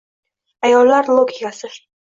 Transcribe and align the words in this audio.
Ayollar 0.69 1.05
logikasi 1.17 1.71